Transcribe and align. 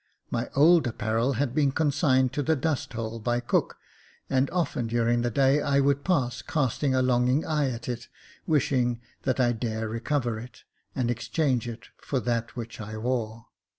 My 0.31 0.49
old 0.55 0.87
apparel 0.87 1.33
had 1.33 1.53
been 1.53 1.71
consigned 1.71 2.33
to 2.33 2.41
the 2.41 2.55
dust 2.55 2.93
hole 2.93 3.19
by 3.19 3.39
cook, 3.39 3.77
and 4.31 4.49
often 4.49 4.87
during 4.87 5.21
the 5.21 5.29
day 5.29 5.61
would 5.79 5.97
I 5.99 6.01
pass, 6.01 6.41
casting 6.41 6.95
a 6.95 7.03
longing 7.03 7.45
eye 7.45 7.69
at 7.69 7.87
it, 7.87 8.07
wishing 8.47 8.99
that 9.25 9.39
I 9.39 9.51
dare 9.51 9.87
recover 9.87 10.39
it, 10.39 10.63
and 10.95 11.11
exchange 11.11 11.67
it 11.67 11.89
for 11.97 12.19
that 12.19 12.55
which 12.55 12.81
I 12.81 12.97
wore. 12.97 13.45